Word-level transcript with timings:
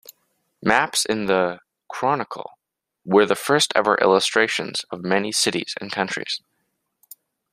Maps 0.63 1.05
in 1.05 1.27
the 1.27 1.59
"Chronicle" 1.87 2.57
were 3.05 3.27
the 3.27 3.35
first 3.35 3.71
ever 3.75 3.99
illustrations 3.99 4.83
of 4.89 5.03
many 5.03 5.31
cities 5.31 5.75
and 5.79 5.91
countries. 5.91 6.41